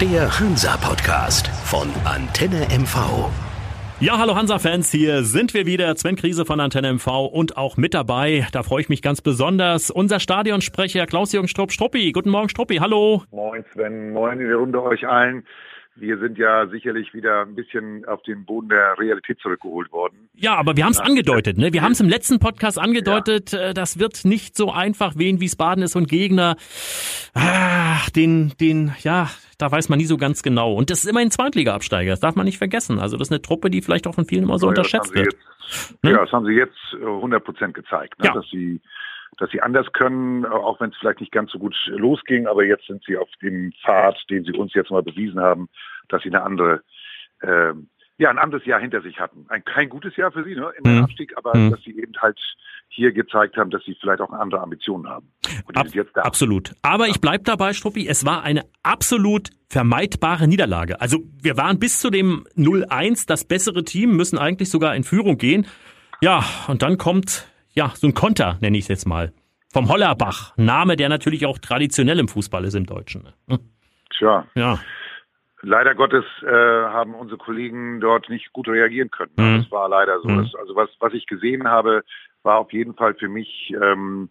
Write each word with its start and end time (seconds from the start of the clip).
Der 0.00 0.40
Hansa-Podcast 0.40 1.48
von 1.66 1.86
Antenne 2.06 2.66
MV. 2.70 3.28
Ja, 4.00 4.16
hallo 4.16 4.34
Hansa-Fans, 4.34 4.90
hier 4.90 5.24
sind 5.24 5.52
wir 5.52 5.66
wieder. 5.66 5.94
Sven 5.94 6.16
Krise 6.16 6.46
von 6.46 6.58
Antenne 6.58 6.94
MV 6.94 7.26
und 7.30 7.58
auch 7.58 7.76
mit 7.76 7.92
dabei. 7.92 8.46
Da 8.52 8.62
freue 8.62 8.80
ich 8.80 8.88
mich 8.88 9.02
ganz 9.02 9.20
besonders. 9.20 9.90
Unser 9.90 10.18
Stadionsprecher 10.18 11.04
Klaus-Jürgen 11.04 11.48
Strupp. 11.48 11.70
Struppi, 11.70 12.12
guten 12.12 12.30
Morgen 12.30 12.48
Struppi, 12.48 12.76
hallo. 12.76 13.24
Moin 13.30 13.62
Sven, 13.74 14.14
moin 14.14 14.40
in 14.40 14.46
die 14.46 14.52
Runde 14.54 14.82
euch 14.82 15.06
allen. 15.06 15.44
Wir 15.96 16.18
sind 16.18 16.38
ja 16.38 16.66
sicherlich 16.68 17.12
wieder 17.12 17.42
ein 17.42 17.54
bisschen 17.54 18.06
auf 18.06 18.22
den 18.22 18.46
Boden 18.46 18.70
der 18.70 18.98
Realität 18.98 19.38
zurückgeholt 19.40 19.92
worden. 19.92 20.30
Ja, 20.34 20.54
aber 20.54 20.78
wir 20.78 20.84
haben 20.86 20.92
es 20.92 21.00
angedeutet, 21.00 21.58
ne? 21.58 21.74
Wir 21.74 21.82
haben 21.82 21.92
es 21.92 22.00
im 22.00 22.08
letzten 22.08 22.38
Podcast 22.38 22.78
angedeutet, 22.78 23.52
ja. 23.52 23.68
Äh, 23.68 23.74
das 23.74 23.98
wird 23.98 24.24
nicht 24.24 24.56
so 24.56 24.72
einfach. 24.72 25.18
Wien 25.18 25.40
Wiesbaden 25.40 25.84
ist 25.84 25.94
ein 25.94 26.06
Gegner. 26.06 26.56
Ach, 27.34 28.08
den, 28.08 28.54
den, 28.58 28.92
ja, 29.02 29.28
da 29.60 29.70
weiß 29.70 29.88
man 29.88 29.98
nie 29.98 30.06
so 30.06 30.16
ganz 30.16 30.42
genau. 30.42 30.74
Und 30.74 30.90
das 30.90 31.04
ist 31.04 31.10
immer 31.10 31.20
ein 31.20 31.30
Zweitliga-Absteiger, 31.30 32.10
das 32.10 32.20
darf 32.20 32.36
man 32.36 32.46
nicht 32.46 32.58
vergessen. 32.58 32.98
Also 32.98 33.16
das 33.16 33.28
ist 33.28 33.32
eine 33.32 33.42
Truppe, 33.42 33.70
die 33.70 33.82
vielleicht 33.82 34.06
auch 34.06 34.14
von 34.14 34.24
vielen 34.24 34.44
immer 34.44 34.58
so 34.58 34.66
ja, 34.66 34.70
unterschätzt 34.70 35.14
wird. 35.14 35.32
Jetzt, 35.32 36.04
ne? 36.04 36.12
Ja, 36.12 36.18
das 36.18 36.32
haben 36.32 36.46
sie 36.46 36.52
jetzt 36.52 36.78
100 36.94 37.40
äh, 37.40 37.44
Prozent 37.44 37.74
gezeigt, 37.74 38.18
ne? 38.18 38.26
ja. 38.26 38.34
dass 38.34 38.48
sie 38.50 38.80
dass 39.38 39.50
sie 39.50 39.62
anders 39.62 39.90
können, 39.94 40.44
auch 40.44 40.80
wenn 40.80 40.90
es 40.90 40.96
vielleicht 40.98 41.20
nicht 41.20 41.32
ganz 41.32 41.50
so 41.50 41.58
gut 41.58 41.74
losging, 41.86 42.46
aber 42.46 42.62
jetzt 42.64 42.86
sind 42.86 43.02
sie 43.06 43.16
auf 43.16 43.28
dem 43.40 43.72
Pfad, 43.82 44.16
den 44.28 44.44
sie 44.44 44.52
uns 44.52 44.74
jetzt 44.74 44.90
mal 44.90 45.02
bewiesen 45.02 45.40
haben, 45.40 45.70
dass 46.08 46.22
sie 46.22 46.28
eine 46.28 46.42
andere 46.42 46.82
äh, 47.40 47.72
ja, 48.20 48.28
ein 48.28 48.38
anderes 48.38 48.66
Jahr 48.66 48.78
hinter 48.78 49.00
sich 49.00 49.18
hatten. 49.18 49.46
Ein, 49.48 49.64
kein 49.64 49.88
gutes 49.88 50.14
Jahr 50.14 50.30
für 50.30 50.44
sie 50.44 50.54
ne, 50.54 50.70
im 50.82 50.96
mhm. 50.96 51.04
Abstieg, 51.04 51.32
aber 51.38 51.56
mhm. 51.56 51.70
dass 51.70 51.82
sie 51.82 51.98
eben 51.98 52.12
halt 52.20 52.38
hier 52.88 53.12
gezeigt 53.12 53.56
haben, 53.56 53.70
dass 53.70 53.82
sie 53.84 53.96
vielleicht 53.98 54.20
auch 54.20 54.30
andere 54.30 54.60
Ambitionen 54.60 55.08
haben. 55.08 55.32
Ab, 55.74 55.86
absolut. 56.16 56.74
Aber 56.82 57.08
ich 57.08 57.22
bleib 57.22 57.44
dabei, 57.44 57.72
Struppi, 57.72 58.06
es 58.06 58.26
war 58.26 58.42
eine 58.42 58.66
absolut 58.82 59.48
vermeidbare 59.70 60.48
Niederlage. 60.48 61.00
Also 61.00 61.20
wir 61.40 61.56
waren 61.56 61.78
bis 61.78 62.00
zu 62.00 62.10
dem 62.10 62.44
0-1 62.56 63.26
das 63.26 63.44
bessere 63.46 63.84
Team, 63.84 64.16
müssen 64.16 64.36
eigentlich 64.38 64.68
sogar 64.68 64.94
in 64.94 65.04
Führung 65.04 65.38
gehen. 65.38 65.66
Ja, 66.20 66.44
und 66.68 66.82
dann 66.82 66.98
kommt, 66.98 67.48
ja, 67.72 67.90
so 67.94 68.06
ein 68.06 68.12
Konter, 68.12 68.58
nenne 68.60 68.76
ich 68.76 68.84
es 68.84 68.88
jetzt 68.88 69.06
mal. 69.06 69.32
Vom 69.72 69.88
Hollerbach. 69.88 70.52
Name, 70.58 70.96
der 70.96 71.08
natürlich 71.08 71.46
auch 71.46 71.58
traditionell 71.58 72.18
im 72.18 72.28
Fußball 72.28 72.66
ist 72.66 72.74
im 72.74 72.84
Deutschen. 72.84 73.28
Hm. 73.48 73.60
Tja. 74.10 74.46
Ja. 74.54 74.78
Leider 75.62 75.94
Gottes 75.94 76.24
äh, 76.42 76.46
haben 76.46 77.14
unsere 77.14 77.38
Kollegen 77.38 78.00
dort 78.00 78.28
nicht 78.30 78.52
gut 78.52 78.68
reagieren 78.68 79.10
können. 79.10 79.32
Mhm. 79.36 79.62
Das 79.62 79.70
war 79.70 79.88
leider 79.88 80.20
so. 80.20 80.28
Mhm. 80.28 80.48
also 80.58 80.74
was, 80.74 80.88
was 81.00 81.12
ich 81.12 81.26
gesehen 81.26 81.68
habe, 81.68 82.02
war 82.42 82.58
auf 82.58 82.72
jeden 82.72 82.94
Fall 82.94 83.14
für 83.14 83.28
mich 83.28 83.74
ähm, 83.80 84.30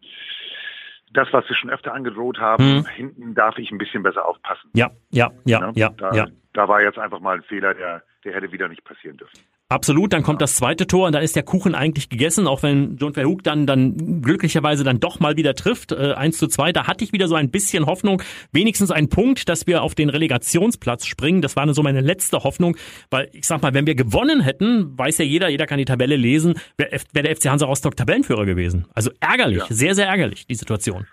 das, 1.14 1.28
was 1.32 1.48
wir 1.48 1.56
schon 1.56 1.70
öfter 1.70 1.94
angedroht 1.94 2.40
haben. 2.40 2.78
Mhm. 2.78 2.86
Hinten 2.86 3.36
darf 3.36 3.58
ich 3.58 3.72
ein 3.72 3.78
bisschen 3.78 4.04
besser 4.04 4.26
aufpassen. 4.26 4.70
Ja, 4.74 4.90
ja, 5.12 5.32
ja, 5.46 5.60
ja. 5.60 5.72
ja, 5.76 5.90
da, 5.90 6.12
ja. 6.14 6.28
da 6.54 6.68
war 6.68 6.82
jetzt 6.82 6.98
einfach 6.98 7.20
mal 7.20 7.38
ein 7.38 7.44
Fehler, 7.44 7.74
der, 7.74 8.04
der 8.24 8.34
hätte 8.34 8.52
wieder 8.52 8.68
nicht 8.68 8.84
passieren 8.84 9.18
dürfen. 9.18 9.40
Absolut, 9.72 10.14
dann 10.14 10.24
kommt 10.24 10.42
das 10.42 10.56
zweite 10.56 10.88
Tor 10.88 11.06
und 11.06 11.14
dann 11.14 11.22
ist 11.22 11.36
der 11.36 11.44
Kuchen 11.44 11.76
eigentlich 11.76 12.10
gegessen, 12.10 12.48
auch 12.48 12.64
wenn 12.64 12.98
John 12.98 13.14
Verhoek 13.14 13.44
dann, 13.44 13.68
dann 13.68 14.24
glücklicherweise 14.24 14.84
dann 14.84 15.00
doch 15.00 15.20
mal 15.20 15.38
wieder 15.38 15.54
trifft. 15.54 15.92
Äh, 15.92 16.14
1 16.14 16.40
zu 16.40 16.48
2, 16.48 16.72
da 16.72 16.88
hatte 16.88 17.04
ich 17.04 17.14
wieder 17.14 17.28
so 17.28 17.36
ein 17.36 17.52
bisschen 17.52 17.86
Hoffnung, 17.86 18.24
wenigstens 18.52 18.90
ein 18.90 19.10
Punkt, 19.10 19.48
dass 19.48 19.68
wir 19.68 19.84
auf 19.84 19.94
den 19.94 20.10
Relegationsplatz 20.10 21.06
springen. 21.06 21.44
Das 21.44 21.56
war 21.56 21.72
so 21.72 21.84
meine 21.84 22.02
letzte 22.02 22.44
Hoffnung, 22.44 22.78
weil 23.12 23.30
ich 23.32 23.46
sag 23.46 23.62
mal, 23.62 23.76
wenn 23.76 23.86
wir 23.86 23.94
gewonnen 23.94 24.42
hätten, 24.42 24.98
weiß 24.98 25.20
ja 25.20 25.26
jeder, 25.26 25.50
jeder 25.50 25.68
kann 25.68 25.78
die 25.78 25.86
Tabelle 25.86 26.16
lesen, 26.16 26.56
wäre 26.78 27.00
wär 27.14 27.22
der 27.22 27.36
FC 27.36 27.46
Hansa 27.46 27.68
Rostock 27.68 27.96
Tabellenführer 27.96 28.46
gewesen. 28.46 28.88
Also 28.96 29.12
ärgerlich, 29.20 29.60
ja. 29.60 29.68
sehr, 29.70 29.94
sehr 29.94 30.08
ärgerlich, 30.08 30.48
die 30.48 30.56
Situation. 30.56 31.06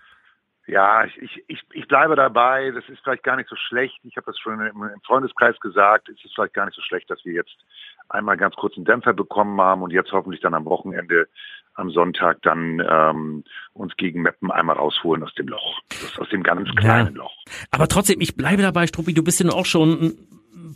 Ja, 0.67 1.05
ich, 1.05 1.45
ich, 1.47 1.63
ich 1.73 1.87
bleibe 1.87 2.17
dabei. 2.17 2.73
Das 2.73 2.89
ist 2.89 3.01
vielleicht 3.03 3.23
gar 3.23 3.37
nicht 3.37 3.49
so 3.49 3.55
schlecht. 3.55 4.01
Ich 4.03 4.17
habe 4.17 4.27
das 4.27 4.39
schon 4.39 4.55
im, 4.55 4.83
im 4.83 5.01
Freundeskreis 5.07 5.59
gesagt. 5.61 6.09
Es 6.09 6.25
ist 6.25 6.35
vielleicht 6.35 6.55
gar 6.55 6.65
nicht 6.65 6.75
so 6.75 6.83
schlecht, 6.83 7.09
dass 7.09 7.25
wir 7.25 7.35
jetzt 7.35 7.55
einmal 8.09 8.37
ganz 8.37 8.55
kurz 8.57 8.77
einen 8.77 8.85
Dämpfer 8.85 9.13
bekommen 9.13 9.61
haben 9.61 9.83
und 9.83 9.93
jetzt 9.93 10.13
hoffentlich 10.13 10.41
dann 10.41 10.55
am 10.55 10.65
Wochenende 10.65 11.29
am 11.75 11.91
Sonntag 11.91 12.41
dann 12.43 12.83
ähm, 12.89 13.45
uns 13.75 13.97
gegen 13.97 14.23
Meppen 14.23 14.51
einmal 14.51 14.77
rausholen 14.77 15.23
aus 15.23 15.35
dem 15.35 15.49
Loch, 15.49 15.81
aus 16.19 16.29
dem 16.31 16.43
ganz 16.43 16.69
kleinen 16.75 17.15
ja. 17.15 17.23
Loch. 17.23 17.35
Aber 17.71 17.87
trotzdem, 17.87 18.21
ich 18.21 18.35
bleibe 18.35 18.63
dabei, 18.63 18.87
Struppi, 18.87 19.13
du 19.13 19.23
bist 19.23 19.41
ja 19.41 19.51
auch 19.51 19.67
schon 19.67 20.17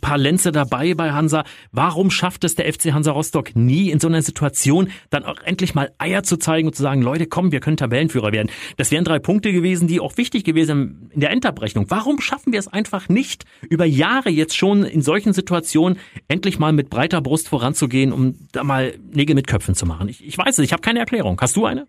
paar 0.01 0.17
Lenze 0.17 0.51
dabei 0.51 0.93
bei 0.93 1.11
Hansa. 1.11 1.43
Warum 1.71 2.11
schafft 2.11 2.43
es 2.43 2.55
der 2.55 2.71
FC 2.71 2.91
Hansa 2.91 3.11
Rostock 3.11 3.55
nie 3.55 3.89
in 3.91 3.99
so 3.99 4.07
einer 4.07 4.21
Situation 4.21 4.89
dann 5.09 5.23
auch 5.23 5.41
endlich 5.43 5.75
mal 5.75 5.91
Eier 5.97 6.23
zu 6.23 6.37
zeigen 6.37 6.67
und 6.67 6.75
zu 6.75 6.83
sagen, 6.83 7.01
Leute, 7.01 7.27
komm, 7.27 7.51
wir 7.51 7.59
können 7.59 7.77
Tabellenführer 7.77 8.31
werden. 8.31 8.49
Das 8.77 8.91
wären 8.91 9.05
drei 9.05 9.19
Punkte 9.19 9.53
gewesen, 9.53 9.87
die 9.87 9.99
auch 9.99 10.17
wichtig 10.17 10.43
gewesen 10.43 11.09
in 11.13 11.21
der 11.21 11.31
Endabrechnung. 11.31 11.89
Warum 11.89 12.19
schaffen 12.19 12.51
wir 12.51 12.59
es 12.59 12.67
einfach 12.67 13.07
nicht, 13.07 13.45
über 13.69 13.85
Jahre 13.85 14.29
jetzt 14.29 14.57
schon 14.57 14.83
in 14.83 15.01
solchen 15.01 15.33
Situationen 15.33 15.99
endlich 16.27 16.59
mal 16.59 16.73
mit 16.73 16.89
breiter 16.89 17.21
Brust 17.21 17.49
voranzugehen, 17.49 18.11
um 18.11 18.35
da 18.51 18.63
mal 18.63 18.93
Nägel 19.13 19.35
mit 19.35 19.47
Köpfen 19.47 19.75
zu 19.75 19.85
machen? 19.85 20.09
Ich, 20.09 20.25
ich 20.25 20.37
weiß 20.37 20.57
es, 20.57 20.65
ich 20.65 20.73
habe 20.73 20.81
keine 20.81 20.99
Erklärung. 20.99 21.39
Hast 21.39 21.55
du 21.55 21.65
eine? 21.65 21.87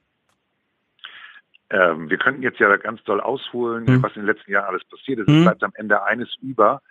Ähm, 1.73 2.11
wir 2.11 2.19
könnten 2.19 2.43
jetzt 2.43 2.61
ja 2.61 2.77
ganz 2.77 3.03
doll 3.05 3.21
ausholen, 3.21 3.87
hm. 3.87 4.03
was 4.03 4.15
in 4.15 4.23
den 4.23 4.27
letzten 4.27 4.53
Jahren 4.53 4.67
alles 4.67 4.85
passiert 4.85 5.21
ist. 5.21 5.27
Hm. 5.27 5.39
Es 5.39 5.43
bleibt 5.45 5.65
am 5.65 5.73
Ende 5.75 6.05
eines 6.05 6.29
über 6.43 6.83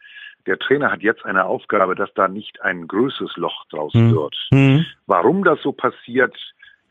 der 0.46 0.59
Trainer 0.59 0.91
hat 0.91 1.02
jetzt 1.02 1.25
eine 1.25 1.46
Aufgabe, 1.46 1.96
dass 1.96 2.13
da 2.13 2.28
nicht 2.28 2.62
ein 2.62 2.88
größeres 2.88 3.35
Loch 3.38 3.66
draus 3.69 3.94
mhm. 3.94 4.12
wird. 4.12 4.35
Mhm. 4.52 4.85
Warum 5.06 5.44
das 5.44 5.62
so 5.62 5.72
passiert, 5.72 6.35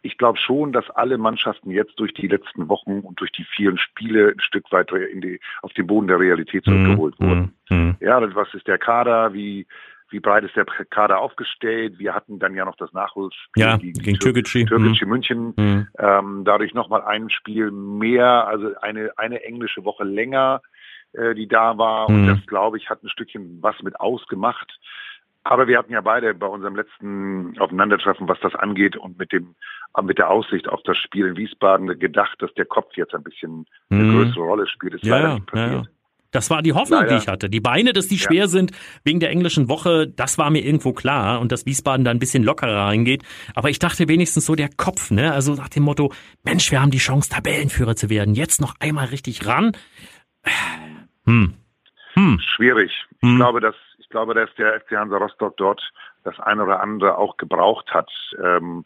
ich 0.02 0.16
glaube 0.16 0.38
schon, 0.38 0.72
dass 0.72 0.88
alle 0.90 1.18
Mannschaften 1.18 1.70
jetzt 1.70 1.98
durch 1.98 2.14
die 2.14 2.28
letzten 2.28 2.68
Wochen 2.68 3.00
und 3.00 3.20
durch 3.20 3.32
die 3.32 3.44
vielen 3.44 3.78
Spiele 3.78 4.28
ein 4.28 4.40
Stück 4.40 4.70
weit 4.72 4.90
die, 4.90 5.40
auf 5.62 5.72
den 5.74 5.86
Boden 5.86 6.08
der 6.08 6.18
Realität 6.18 6.66
mhm. 6.66 6.70
zurückgeholt 6.72 7.20
mhm. 7.20 7.26
wurden. 7.26 7.54
Mhm. 7.68 7.96
Ja, 8.00 8.34
was 8.34 8.52
ist 8.54 8.66
der 8.66 8.78
Kader? 8.78 9.34
Wie, 9.34 9.66
wie 10.10 10.20
breit 10.20 10.44
ist 10.44 10.56
der 10.56 10.64
Kader 10.64 11.20
aufgestellt? 11.20 11.98
Wir 11.98 12.14
hatten 12.14 12.38
dann 12.38 12.54
ja 12.54 12.64
noch 12.64 12.76
das 12.76 12.92
Nachholspiel 12.92 13.62
ja, 13.62 13.76
gegen, 13.76 14.00
gegen 14.00 14.18
Türkgücü 14.18 14.64
Türkgücü 14.64 15.04
mhm. 15.04 15.10
München. 15.10 15.54
Mhm. 15.56 15.88
Ähm, 15.98 16.42
dadurch 16.44 16.74
nochmal 16.74 17.02
ein 17.02 17.28
Spiel 17.30 17.70
mehr, 17.70 18.46
also 18.48 18.72
eine, 18.80 19.10
eine 19.16 19.44
englische 19.44 19.84
Woche 19.84 20.04
länger 20.04 20.62
äh, 21.12 21.34
die 21.34 21.48
da 21.48 21.78
war. 21.78 22.10
Mhm. 22.10 22.16
Und 22.16 22.26
das, 22.28 22.46
glaube 22.46 22.78
ich, 22.78 22.88
hat 22.90 23.02
ein 23.02 23.08
Stückchen 23.08 23.58
was 23.60 23.80
mit 23.82 23.98
ausgemacht. 23.98 24.78
Aber 25.42 25.66
wir 25.66 25.78
hatten 25.78 25.92
ja 25.92 26.02
beide 26.02 26.34
bei 26.34 26.46
unserem 26.46 26.76
letzten 26.76 27.58
Aufeinandertreffen, 27.58 28.28
was 28.28 28.38
das 28.40 28.54
angeht 28.54 28.96
und 28.96 29.18
mit 29.18 29.32
dem, 29.32 29.54
mit 30.02 30.18
der 30.18 30.28
Aussicht 30.30 30.68
auf 30.68 30.82
das 30.84 30.98
Spiel 30.98 31.26
in 31.26 31.36
Wiesbaden 31.36 31.98
gedacht, 31.98 32.36
dass 32.40 32.52
der 32.54 32.66
Kopf 32.66 32.94
jetzt 32.96 33.14
ein 33.14 33.22
bisschen 33.22 33.66
eine 33.88 34.02
mhm. 34.02 34.12
größere 34.12 34.44
Rolle 34.44 34.66
spielt. 34.66 34.94
Das 34.94 35.02
ist 35.02 35.08
ja, 35.08 35.16
leider 35.16 35.34
nicht 35.34 35.46
passiert. 35.46 35.84
Ja. 35.84 35.90
Das 36.32 36.48
war 36.48 36.62
die 36.62 36.72
Hoffnung, 36.72 37.00
Leider. 37.00 37.16
die 37.16 37.22
ich 37.22 37.28
hatte. 37.28 37.50
Die 37.50 37.60
Beine, 37.60 37.92
dass 37.92 38.06
die 38.06 38.16
ja. 38.16 38.20
schwer 38.20 38.48
sind 38.48 38.70
wegen 39.02 39.18
der 39.18 39.30
englischen 39.30 39.68
Woche, 39.68 40.06
das 40.06 40.38
war 40.38 40.50
mir 40.50 40.64
irgendwo 40.64 40.92
klar 40.92 41.40
und 41.40 41.50
dass 41.50 41.66
Wiesbaden 41.66 42.04
da 42.04 42.12
ein 42.12 42.20
bisschen 42.20 42.44
lockerer 42.44 42.86
reingeht. 42.86 43.24
Aber 43.54 43.68
ich 43.68 43.78
dachte 43.78 44.08
wenigstens 44.08 44.46
so 44.46 44.54
der 44.54 44.68
Kopf, 44.68 45.10
ne? 45.10 45.32
Also 45.32 45.54
nach 45.54 45.68
dem 45.68 45.82
Motto, 45.82 46.12
Mensch, 46.44 46.70
wir 46.70 46.80
haben 46.80 46.92
die 46.92 46.98
Chance, 46.98 47.30
Tabellenführer 47.30 47.96
zu 47.96 48.10
werden. 48.10 48.34
Jetzt 48.34 48.60
noch 48.60 48.74
einmal 48.78 49.06
richtig 49.06 49.46
ran. 49.46 49.72
Hm. 51.30 51.54
Hm. 52.14 52.40
Schwierig. 52.40 53.06
Hm. 53.20 53.30
Ich 53.30 53.36
glaube, 53.36 53.60
dass 53.60 53.74
ich 53.98 54.08
glaube, 54.08 54.34
dass 54.34 54.52
der 54.56 54.80
FC 54.80 54.96
Hansa 54.96 55.18
Rostock 55.18 55.56
dort 55.56 55.80
das 56.24 56.38
eine 56.40 56.64
oder 56.64 56.80
andere 56.80 57.16
auch 57.16 57.36
gebraucht 57.36 57.94
hat 57.94 58.10
ähm, 58.42 58.84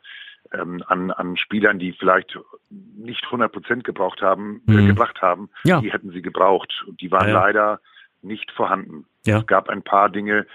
ähm, 0.52 0.82
an, 0.86 1.10
an 1.10 1.36
Spielern, 1.38 1.78
die 1.78 1.92
vielleicht 1.92 2.38
nicht 2.70 3.24
100 3.24 3.50
Prozent 3.50 3.84
gebraucht 3.84 4.20
haben, 4.20 4.60
äh, 4.68 4.72
hm. 4.72 4.86
gebracht 4.88 5.22
haben. 5.22 5.48
Ja. 5.64 5.80
Die 5.80 5.90
hätten 5.90 6.10
sie 6.10 6.20
gebraucht 6.20 6.84
und 6.86 7.00
die 7.00 7.10
waren 7.10 7.28
ja, 7.28 7.34
ja. 7.34 7.40
leider 7.40 7.80
nicht 8.20 8.50
vorhanden. 8.50 9.06
Ja. 9.24 9.38
Es 9.38 9.46
gab 9.46 9.70
ein 9.70 9.82
paar 9.82 10.10
Dinge, 10.10 10.46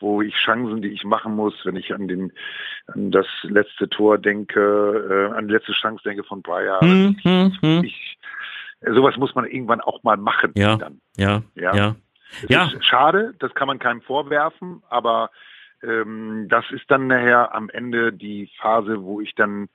wo 0.00 0.22
ich 0.22 0.34
Chancen, 0.34 0.82
die 0.82 0.88
ich 0.88 1.04
machen 1.04 1.34
muss, 1.34 1.54
wenn 1.64 1.76
ich 1.76 1.92
an 1.92 2.08
den 2.08 2.32
an 2.86 3.10
das 3.10 3.26
letzte 3.42 3.88
Tor 3.88 4.18
denke, 4.18 5.30
äh, 5.32 5.36
an 5.36 5.48
die 5.48 5.54
letzte 5.54 5.72
Chance 5.72 6.02
denke 6.04 6.24
von 6.24 6.42
Breyer. 6.42 6.80
Hm, 6.80 7.16
ich, 7.18 7.24
hm, 7.24 7.84
ich, 7.84 8.17
sowas 8.80 9.16
muss 9.16 9.34
man 9.34 9.46
irgendwann 9.46 9.80
auch 9.80 10.02
mal 10.02 10.16
machen. 10.16 10.52
Ja, 10.56 10.76
dann. 10.76 11.00
ja, 11.16 11.42
ja. 11.54 11.74
ja. 11.74 11.96
ja. 12.48 12.70
schade, 12.80 13.34
das 13.38 13.54
kann 13.54 13.66
man 13.66 13.78
keinem 13.78 14.02
vorwerfen, 14.02 14.82
aber 14.88 15.30
ähm, 15.82 16.46
das 16.48 16.64
ist 16.70 16.84
dann 16.88 17.06
nachher 17.06 17.54
am 17.54 17.70
Ende 17.70 18.12
die 18.12 18.50
Phase, 18.60 19.02
wo 19.02 19.20
ich 19.20 19.34
dann 19.34 19.68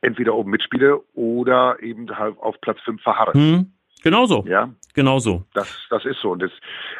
entweder 0.00 0.34
oben 0.34 0.50
mitspiele 0.50 1.00
oder 1.14 1.82
eben 1.82 2.08
halt 2.16 2.38
auf 2.38 2.60
Platz 2.60 2.80
5 2.84 3.02
verharre. 3.02 3.32
Hm. 3.32 3.72
Genauso. 4.02 4.44
Ja. 4.46 4.70
Genauso. 4.94 5.44
Das, 5.54 5.86
das 5.90 6.04
ist 6.04 6.20
so. 6.20 6.30
Und 6.30 6.42
das, 6.42 6.52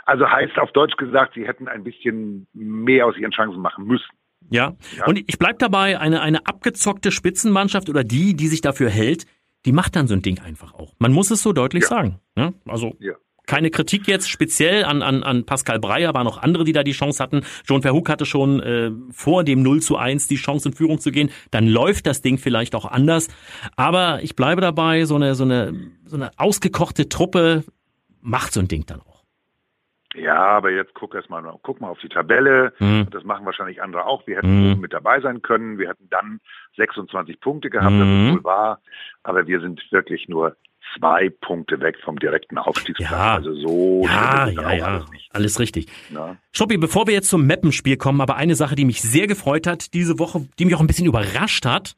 also 0.05 0.29
heißt 0.29 0.59
auf 0.59 0.73
Deutsch 0.73 0.97
gesagt, 0.97 1.35
sie 1.35 1.47
hätten 1.47 1.69
ein 1.69 1.85
bisschen 1.85 2.47
mehr 2.53 3.07
aus 3.07 3.17
ihren 3.17 3.31
Chancen 3.31 3.61
machen 3.61 3.87
müssen. 3.87 4.09
Ja. 4.51 4.75
ja. 4.97 5.07
Und 5.07 5.19
ich 5.19 5.39
bleib 5.39 5.59
dabei, 5.59 5.99
eine, 5.99 6.21
eine 6.23 6.47
abgezockte 6.47 7.13
Spitzenmannschaft 7.13 7.89
oder 7.89 8.03
die, 8.03 8.35
die 8.35 8.49
sich 8.49 8.61
dafür 8.61 8.89
hält, 8.89 9.27
die 9.67 9.73
macht 9.73 9.97
dann 9.97 10.07
so 10.07 10.15
ein 10.15 10.23
Ding 10.23 10.39
einfach 10.41 10.75
auch. 10.75 10.95
Man 10.99 11.13
muss 11.13 11.31
es 11.31 11.43
so 11.43 11.53
deutlich 11.53 11.85
ja. 11.85 11.89
sagen. 11.89 12.21
Ne? 12.37 12.55
Also 12.67 12.97
ja. 13.01 13.15
keine 13.47 13.71
Kritik 13.71 14.07
jetzt 14.07 14.31
speziell 14.31 14.85
an, 14.85 15.03
an, 15.03 15.23
an 15.23 15.45
Pascal 15.45 15.79
Breyer, 15.79 16.15
waren 16.15 16.25
noch 16.25 16.39
andere, 16.39 16.65
die 16.65 16.73
da 16.73 16.83
die 16.83 16.93
Chance 16.93 17.23
hatten. 17.23 17.43
John 17.67 17.83
Verhoek 17.83 18.09
hatte 18.09 18.25
schon 18.25 18.61
äh, 18.61 18.91
vor 19.11 19.45
dem 19.45 19.63
0 19.63 19.83
zu 19.83 19.97
1 19.97 20.29
die 20.29 20.37
Chance 20.37 20.69
in 20.69 20.75
Führung 20.75 21.01
zu 21.01 21.11
gehen. 21.11 21.31
Dann 21.51 21.67
läuft 21.67 22.07
das 22.07 22.23
Ding 22.23 22.39
vielleicht 22.39 22.75
auch 22.75 22.85
anders. 22.85 23.29
Aber 23.77 24.23
ich 24.23 24.37
bleibe 24.37 24.61
dabei, 24.61 25.05
so 25.05 25.17
eine, 25.17 25.35
so 25.35 25.45
eine, 25.45 25.75
so 26.05 26.17
eine 26.17 26.31
ausgekochte 26.39 27.09
Truppe 27.09 27.65
macht 28.21 28.53
so 28.53 28.61
ein 28.61 28.69
Ding 28.69 28.87
dann 28.87 29.01
auch. 29.01 29.18
Ja, 30.15 30.37
aber 30.37 30.71
jetzt 30.71 30.95
guck 30.95 31.15
erst 31.15 31.29
mal, 31.29 31.43
guck 31.63 31.81
mal 31.81 31.89
auf 31.89 31.99
die 31.99 32.09
Tabelle. 32.09 32.73
Mhm. 32.79 33.09
Das 33.11 33.25
machen 33.25 33.45
wahrscheinlich 33.45 33.83
andere 33.83 34.07
auch. 34.07 34.27
Wir 34.27 34.37
hätten 34.37 34.73
mhm. 34.73 34.81
mit 34.81 34.93
dabei 34.93 35.21
sein 35.21 35.43
können. 35.43 35.79
Wir 35.79 35.91
hätten 35.91 36.09
dann 36.09 36.41
26 36.77 37.41
Punkte 37.41 37.69
gehabt, 37.69 37.93
mhm. 37.93 38.01
das 38.01 38.09
ist 38.09 38.33
wohl 38.35 38.45
wahr. 38.45 38.81
Aber 39.23 39.47
wir 39.47 39.61
sind 39.61 39.83
wirklich 39.91 40.29
nur 40.29 40.57
zwei 40.97 41.29
Punkte 41.29 41.81
weg 41.81 41.99
vom 42.03 42.19
direkten 42.19 42.57
Aufstiegsplatz. 42.57 43.11
Ja, 43.11 43.35
also 43.35 43.55
so 43.55 44.03
ja, 44.05 44.49
ja, 44.49 44.73
ja. 44.73 44.87
Alles, 44.87 45.07
alles, 45.31 45.61
richtig. 45.61 45.87
Ja. 46.11 46.37
Stoppi, 46.53 46.79
bevor 46.79 47.07
wir 47.07 47.15
jetzt 47.15 47.29
zum 47.29 47.47
Mappenspiel 47.47 47.99
kommen, 47.99 48.23
aber 48.23 48.37
eine 48.37 48.55
Sache, 48.55 48.75
die 48.75 48.87
mich 48.87 49.03
sehr 49.03 49.27
gefreut 49.27 49.67
hat 49.67 49.93
diese 49.93 50.19
Woche, 50.19 50.49
die 50.59 50.65
mich 50.65 50.75
auch 50.75 50.81
ein 50.81 50.87
bisschen 50.87 51.07
überrascht 51.07 51.67
hat, 51.67 51.95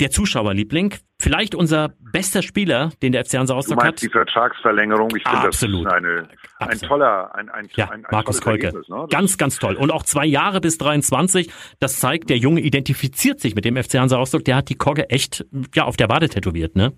der 0.00 0.10
Zuschauerliebling, 0.10 0.94
vielleicht 1.18 1.54
unser 1.54 1.94
bester 2.12 2.42
Spieler, 2.42 2.90
den 3.02 3.12
der 3.12 3.24
FC 3.24 3.34
Hansa 3.38 3.54
Rostock 3.54 3.82
hat. 3.82 4.02
die 4.02 4.08
Vertragsverlängerung, 4.08 5.08
ich 5.16 5.22
finde 5.22 5.46
das 5.46 5.62
ist 5.62 5.86
eine, 5.86 6.28
ein 6.58 6.78
toller, 6.80 7.34
ein, 7.34 7.48
ein, 7.48 7.68
ja, 7.74 7.86
ein, 7.86 8.04
ein 8.04 8.10
Markus 8.10 8.42
Kolke. 8.42 8.72
Ne? 8.88 9.06
Ganz, 9.10 9.38
ganz 9.38 9.58
toll. 9.58 9.74
Und 9.74 9.90
auch 9.90 10.02
zwei 10.02 10.26
Jahre 10.26 10.60
bis 10.60 10.76
23, 10.78 11.50
das 11.80 11.98
zeigt, 11.98 12.28
der 12.28 12.36
Junge 12.36 12.60
identifiziert 12.60 13.40
sich 13.40 13.54
mit 13.54 13.64
dem 13.64 13.76
FC 13.76 13.94
Hansa 13.94 14.18
Rostock, 14.18 14.44
der 14.44 14.56
hat 14.56 14.68
die 14.68 14.76
Kogge 14.76 15.08
echt 15.08 15.46
ja 15.74 15.84
auf 15.84 15.96
der 15.96 16.08
Wade 16.08 16.28
tätowiert, 16.28 16.76
ne? 16.76 16.92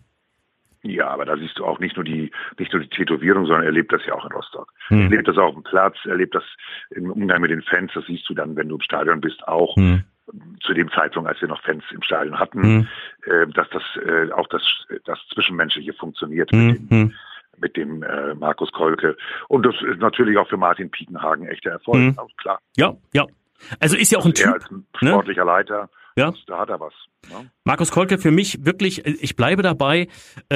Ja, 0.83 1.09
aber 1.09 1.25
da 1.25 1.37
siehst 1.37 1.59
du 1.59 1.65
auch 1.65 1.81
nicht 1.81 1.97
nur 1.97 2.05
die 2.05 2.31
nicht 2.59 2.73
nur 2.73 2.81
die 2.81 2.89
Tätowierung, 2.89 3.47
sondern 3.47 3.65
er 3.65 3.73
lebt 3.73 3.93
das 3.93 4.01
ja 4.07 4.15
auch 4.15 4.25
in 4.25 4.33
Rostock. 4.33 4.73
Hm. 4.89 5.03
Er 5.03 5.09
lebt 5.09 5.29
das 5.29 5.37
auch 5.37 5.49
auf 5.49 5.55
dem 5.55 5.65
Platz, 5.65 5.97
er 6.05 6.15
lebt 6.15 6.35
das 6.37 6.45
im 6.91 7.11
Umgang 7.11 7.41
mit 7.41 7.51
den 7.51 7.63
Fans, 7.63 7.91
das 7.95 8.05
siehst 8.07 8.29
du 8.29 8.35
dann, 8.35 8.57
wenn 8.57 8.69
du 8.69 8.77
im 8.77 8.81
Stadion 8.81 9.21
bist, 9.21 9.47
auch. 9.47 9.77
Hm 9.77 10.05
zu 10.61 10.75
dem 10.75 10.91
Zeitpunkt, 10.91 11.29
als 11.29 11.41
wir 11.41 11.49
noch 11.49 11.63
Fans 11.63 11.85
im 11.91 12.03
Stadion 12.03 12.39
hatten, 12.39 12.61
mhm. 12.61 12.89
äh, 13.25 13.47
dass 13.49 13.69
das 13.71 13.83
äh, 14.05 14.31
auch 14.33 14.47
das, 14.49 14.63
das 15.05 15.19
Zwischenmenschliche 15.33 15.93
funktioniert 15.93 16.53
mhm. 16.53 17.15
mit 17.59 17.77
dem, 17.77 18.03
äh, 18.03 18.35
Markus 18.35 18.71
Kolke. 18.73 19.17
Und 19.49 19.65
das 19.65 19.75
ist 19.83 20.01
natürlich 20.01 20.37
auch 20.39 20.49
für 20.49 20.57
Martin 20.57 20.91
Piekenhagen 20.91 21.47
echter 21.47 21.71
Erfolg, 21.71 21.99
mhm. 21.99 22.17
klar. 22.37 22.59
Ja, 22.77 22.95
ja. 23.13 23.27
Also 23.81 23.97
ist 23.97 24.13
ja 24.13 24.19
auch 24.19 24.25
ein 24.25 24.33
also 24.33 24.45
Typ. 24.45 24.55
Als 24.55 24.71
ne? 24.71 25.11
sportlicher 25.11 25.45
ne? 25.45 25.51
Leiter 25.51 25.91
ja. 26.19 26.33
Da 26.49 26.59
hat 26.59 26.69
er 26.69 26.81
was. 26.81 26.93
Ja. 27.31 27.45
Markus 27.63 27.93
Kolke 27.93 28.19
für 28.19 28.33
mich 28.33 28.65
wirklich, 28.65 29.07
äh, 29.07 29.15
ich 29.21 29.37
bleibe 29.37 29.63
dabei. 29.63 30.09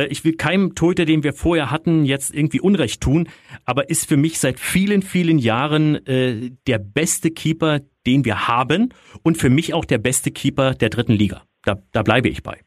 Ich 0.09 0.25
will 0.25 0.35
keinem 0.35 0.75
Torhüter, 0.75 1.05
den 1.05 1.23
wir 1.23 1.33
vorher 1.35 1.71
hatten, 1.71 2.05
jetzt 2.05 2.35
irgendwie 2.35 2.61
Unrecht 2.61 3.01
tun, 3.01 3.29
aber 3.65 3.89
ist 3.89 4.09
für 4.09 4.17
mich 4.17 4.41
seit 4.41 4.59
vielen, 4.59 5.03
vielen 5.03 5.39
Jahren 5.39 6.05
äh, 6.07 6.51
der 6.67 6.79
beste 6.79 7.31
Keeper, 7.31 7.81
den 8.07 8.25
wir 8.25 8.49
haben 8.49 8.93
und 9.23 9.37
für 9.37 9.51
mich 9.51 9.75
auch 9.75 9.85
der 9.85 9.99
beste 9.99 10.31
Keeper 10.31 10.75
der 10.75 10.91
dritten 10.91 11.13
Liga. 11.13 11.43
Da, 11.65 11.77
da 11.93 12.03
bleibe 12.03 12.29
ich 12.29 12.43
bei. 12.43 12.61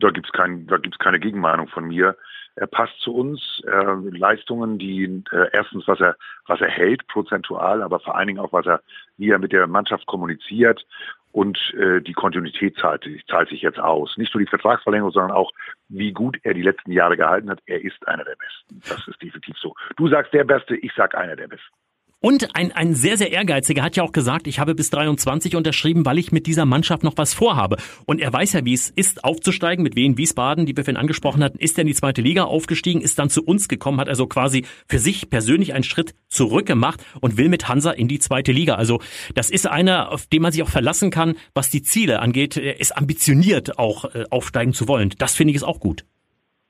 Da 0.00 0.10
gibt's 0.10 0.32
kein, 0.32 0.66
da 0.66 0.78
gibt's 0.78 0.98
keine 0.98 1.20
Gegenmeinung 1.20 1.68
von 1.68 1.86
mir. 1.86 2.16
Er 2.54 2.66
passt 2.66 2.98
zu 3.00 3.14
uns. 3.14 3.62
Äh, 3.66 4.16
Leistungen, 4.16 4.78
die 4.78 5.04
äh, 5.32 5.48
erstens, 5.52 5.88
was 5.88 6.00
er, 6.00 6.16
was 6.46 6.60
er 6.60 6.68
hält, 6.68 7.06
prozentual, 7.06 7.82
aber 7.82 8.00
vor 8.00 8.16
allen 8.16 8.26
Dingen 8.26 8.40
auch, 8.40 8.52
was 8.52 8.66
er, 8.66 8.82
wie 9.16 9.30
er 9.30 9.38
mit 9.38 9.52
der 9.52 9.66
Mannschaft 9.66 10.06
kommuniziert 10.06 10.84
und 11.30 11.58
äh, 11.74 12.00
die 12.02 12.12
Kontinuität 12.12 12.76
zahlt, 12.76 13.08
zahlt 13.28 13.48
sich 13.48 13.62
jetzt 13.62 13.78
aus. 13.78 14.16
Nicht 14.18 14.34
nur 14.34 14.42
die 14.42 14.50
Vertragsverlängerung, 14.50 15.12
sondern 15.12 15.32
auch, 15.32 15.50
wie 15.88 16.12
gut 16.12 16.38
er 16.42 16.52
die 16.52 16.62
letzten 16.62 16.92
Jahre 16.92 17.16
gehalten 17.16 17.48
hat. 17.48 17.60
Er 17.64 17.82
ist 17.82 18.06
einer 18.06 18.24
der 18.24 18.36
Besten. 18.36 18.82
Das 18.86 19.08
ist 19.08 19.22
definitiv 19.22 19.56
so. 19.58 19.74
Du 19.96 20.08
sagst 20.08 20.32
der 20.34 20.44
Beste, 20.44 20.76
ich 20.76 20.92
sag 20.94 21.14
einer 21.14 21.36
der 21.36 21.48
Besten. 21.48 21.74
Und 22.22 22.54
ein, 22.54 22.70
ein 22.70 22.94
sehr, 22.94 23.18
sehr 23.18 23.32
ehrgeiziger 23.32 23.82
hat 23.82 23.96
ja 23.96 24.04
auch 24.04 24.12
gesagt, 24.12 24.46
ich 24.46 24.60
habe 24.60 24.76
bis 24.76 24.90
23 24.90 25.56
unterschrieben, 25.56 26.06
weil 26.06 26.18
ich 26.18 26.30
mit 26.30 26.46
dieser 26.46 26.64
Mannschaft 26.64 27.02
noch 27.02 27.14
was 27.16 27.34
vorhabe. 27.34 27.78
Und 28.06 28.20
er 28.20 28.32
weiß 28.32 28.52
ja, 28.52 28.64
wie 28.64 28.74
es 28.74 28.90
ist, 28.90 29.24
aufzusteigen 29.24 29.82
mit 29.82 29.96
Wien 29.96 30.16
Wiesbaden, 30.16 30.64
die 30.64 30.76
wir 30.76 30.84
vorhin 30.84 30.96
angesprochen 30.96 31.42
hatten, 31.42 31.58
ist 31.58 31.76
er 31.78 31.82
in 31.82 31.88
die 31.88 31.94
zweite 31.94 32.22
Liga 32.22 32.44
aufgestiegen, 32.44 33.00
ist 33.00 33.18
dann 33.18 33.28
zu 33.28 33.42
uns 33.42 33.66
gekommen, 33.66 33.98
hat 33.98 34.08
also 34.08 34.28
quasi 34.28 34.64
für 34.86 35.00
sich 35.00 35.30
persönlich 35.30 35.74
einen 35.74 35.82
Schritt 35.82 36.14
zurückgemacht 36.28 37.04
und 37.20 37.36
will 37.38 37.48
mit 37.48 37.68
Hansa 37.68 37.90
in 37.90 38.06
die 38.06 38.20
zweite 38.20 38.52
Liga. 38.52 38.76
Also 38.76 39.00
das 39.34 39.50
ist 39.50 39.66
einer, 39.66 40.12
auf 40.12 40.26
den 40.26 40.42
man 40.42 40.52
sich 40.52 40.62
auch 40.62 40.68
verlassen 40.68 41.10
kann, 41.10 41.34
was 41.54 41.70
die 41.70 41.82
Ziele 41.82 42.20
angeht. 42.20 42.56
Er 42.56 42.78
ist 42.78 42.96
ambitioniert, 42.96 43.78
auch 43.80 44.04
äh, 44.14 44.24
aufsteigen 44.30 44.74
zu 44.74 44.86
wollen. 44.86 45.12
Das 45.18 45.34
finde 45.34 45.50
ich 45.50 45.56
ist 45.56 45.64
auch 45.64 45.80
gut. 45.80 46.04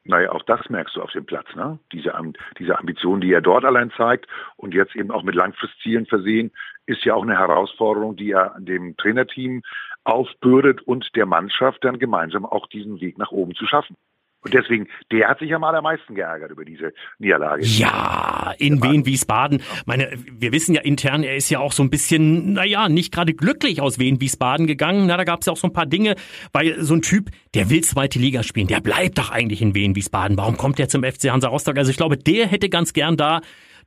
Naja, 0.04 0.32
auch 0.32 0.42
das 0.42 0.68
merkst 0.68 0.96
du 0.96 1.02
auf 1.02 1.12
dem 1.12 1.26
Platz, 1.26 1.46
ne? 1.54 1.78
Diese, 1.92 2.12
diese 2.58 2.78
Ambition, 2.78 3.20
die 3.20 3.32
er 3.32 3.40
dort 3.40 3.64
allein 3.64 3.92
zeigt 3.92 4.26
und 4.56 4.74
jetzt 4.74 4.96
eben 4.96 5.12
auch 5.12 5.22
mit 5.22 5.36
Langfristzielen 5.36 6.06
versehen, 6.06 6.50
ist 6.86 7.04
ja 7.04 7.14
auch 7.14 7.22
eine 7.22 7.38
Herausforderung, 7.38 8.16
die 8.16 8.32
er 8.32 8.56
dem 8.58 8.96
Trainerteam 8.96 9.62
aufbürdet 10.02 10.82
und 10.82 11.14
der 11.14 11.26
Mannschaft 11.26 11.84
dann 11.84 12.00
gemeinsam 12.00 12.44
auch 12.44 12.66
diesen 12.66 13.00
Weg 13.00 13.16
nach 13.18 13.30
oben 13.30 13.54
zu 13.54 13.66
schaffen. 13.66 13.96
Und 14.44 14.54
deswegen, 14.54 14.88
der 15.12 15.28
hat 15.28 15.38
sich 15.38 15.50
ja 15.50 15.58
mal 15.58 15.74
am 15.74 15.84
meisten 15.84 16.16
geärgert 16.16 16.50
über 16.50 16.64
diese 16.64 16.92
Niederlage. 17.18 17.64
Ja, 17.64 18.52
in 18.58 18.82
Wien, 18.82 19.06
Wiesbaden. 19.06 19.62
Meine, 19.86 20.10
wir 20.30 20.50
wissen 20.50 20.74
ja 20.74 20.80
intern, 20.80 21.22
er 21.22 21.36
ist 21.36 21.48
ja 21.48 21.60
auch 21.60 21.70
so 21.70 21.82
ein 21.84 21.90
bisschen, 21.90 22.54
naja, 22.54 22.88
nicht 22.88 23.12
gerade 23.12 23.34
glücklich 23.34 23.80
aus 23.80 24.00
Wien, 24.00 24.20
Wiesbaden 24.20 24.66
gegangen. 24.66 25.06
Na, 25.06 25.16
da 25.16 25.22
gab 25.22 25.40
es 25.40 25.46
ja 25.46 25.52
auch 25.52 25.56
so 25.56 25.68
ein 25.68 25.72
paar 25.72 25.86
Dinge, 25.86 26.16
weil 26.52 26.82
so 26.82 26.94
ein 26.94 27.02
Typ, 27.02 27.30
der 27.54 27.70
will 27.70 27.82
zweite 27.82 28.18
Liga 28.18 28.42
spielen, 28.42 28.66
der 28.66 28.80
bleibt 28.80 29.18
doch 29.18 29.30
eigentlich 29.30 29.62
in 29.62 29.76
Wien, 29.76 29.94
Wiesbaden. 29.94 30.36
Warum 30.36 30.56
kommt 30.56 30.78
der 30.80 30.88
zum 30.88 31.04
FC 31.04 31.30
Hansa 31.30 31.48
Rostock? 31.48 31.78
Also 31.78 31.92
ich 31.92 31.96
glaube, 31.96 32.16
der 32.16 32.48
hätte 32.48 32.68
ganz 32.68 32.92
gern 32.92 33.16
da 33.16 33.42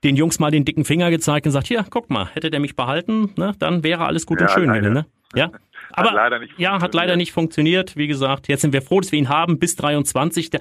den 0.06 0.16
Jungs 0.16 0.40
mal 0.40 0.52
den 0.52 0.64
dicken 0.64 0.86
Finger 0.86 1.10
gezeigt 1.10 1.46
und 1.46 1.50
gesagt, 1.50 1.68
hier, 1.68 1.86
guck 1.90 2.10
mal, 2.10 2.30
hätte 2.34 2.50
der 2.50 2.60
mich 2.62 2.76
behalten, 2.76 3.32
ne, 3.36 3.54
dann 3.60 3.84
wäre 3.84 4.06
alles 4.06 4.26
gut 4.26 4.40
ja, 4.40 4.48
und 4.48 4.54
schön. 4.54 4.70
Ne? 4.70 5.06
Ja, 5.34 5.52
aber 5.96 6.10
hat 6.10 6.16
leider 6.16 6.40
nicht 6.40 6.58
ja, 6.58 6.82
hat 6.82 6.94
leider 6.94 7.16
nicht 7.16 7.32
funktioniert. 7.32 7.96
Wie 7.96 8.08
gesagt, 8.08 8.48
jetzt 8.48 8.62
sind 8.62 8.74
wir 8.74 8.82
froh, 8.82 9.00
dass 9.00 9.12
wir 9.12 9.20
ihn 9.20 9.30
haben 9.30 9.60
bis 9.60 9.76
23. 9.76 10.52